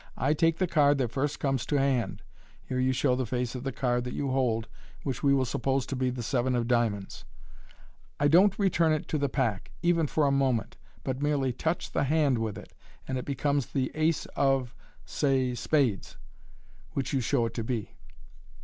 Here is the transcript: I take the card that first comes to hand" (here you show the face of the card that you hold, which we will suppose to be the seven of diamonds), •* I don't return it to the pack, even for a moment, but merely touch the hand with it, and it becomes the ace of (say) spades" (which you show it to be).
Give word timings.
I 0.17 0.33
take 0.33 0.57
the 0.57 0.65
card 0.65 0.97
that 0.97 1.11
first 1.11 1.39
comes 1.39 1.63
to 1.67 1.75
hand" 1.77 2.23
(here 2.67 2.79
you 2.79 2.91
show 2.91 3.15
the 3.15 3.27
face 3.27 3.53
of 3.53 3.63
the 3.63 3.71
card 3.71 4.03
that 4.05 4.15
you 4.15 4.31
hold, 4.31 4.67
which 5.03 5.21
we 5.21 5.31
will 5.31 5.45
suppose 5.45 5.85
to 5.85 5.95
be 5.95 6.09
the 6.09 6.23
seven 6.23 6.55
of 6.55 6.67
diamonds), 6.67 7.23
•* 7.71 7.75
I 8.19 8.27
don't 8.27 8.57
return 8.57 8.93
it 8.93 9.07
to 9.09 9.19
the 9.19 9.29
pack, 9.29 9.69
even 9.83 10.07
for 10.07 10.25
a 10.25 10.31
moment, 10.31 10.75
but 11.03 11.21
merely 11.21 11.53
touch 11.53 11.91
the 11.91 12.05
hand 12.05 12.39
with 12.39 12.57
it, 12.57 12.73
and 13.07 13.19
it 13.19 13.25
becomes 13.25 13.67
the 13.67 13.91
ace 13.93 14.25
of 14.35 14.73
(say) 15.05 15.53
spades" 15.53 16.17
(which 16.93 17.13
you 17.13 17.21
show 17.21 17.45
it 17.45 17.53
to 17.53 17.63
be). 17.63 17.91